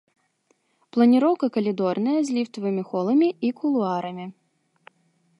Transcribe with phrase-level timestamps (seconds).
[0.95, 4.25] Планіроўка калідорная, з ліфтавымі холамі і кулуарамі.